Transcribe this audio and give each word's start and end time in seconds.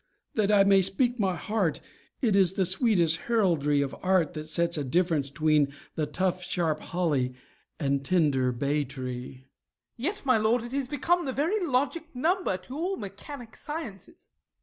That 0.33 0.51
I 0.51 0.63
may 0.63 0.81
speak 0.81 1.19
my 1.19 1.35
heart, 1.35 1.79
It 2.23 2.35
is 2.35 2.53
the 2.53 2.65
sweetest 2.65 3.17
heraldry 3.27 3.83
of 3.83 3.95
art, 4.01 4.33
That 4.33 4.47
sets 4.47 4.75
a 4.75 4.83
difference 4.83 5.29
'tween 5.29 5.71
the 5.93 6.07
tough 6.07 6.41
sharp 6.43 6.79
holly 6.79 7.35
And 7.79 8.03
tender 8.03 8.51
bay 8.51 8.83
tree. 8.83 9.33
SURREY. 9.41 9.45
Yet, 9.97 10.25
my 10.25 10.37
lord, 10.37 10.63
It 10.63 10.73
is 10.73 10.87
become 10.89 11.25
the 11.25 11.31
very 11.33 11.63
logic 11.63 12.15
number 12.15 12.57
To 12.57 12.75
all 12.75 12.97
mechanic 12.97 13.55
sciences. 13.55 14.29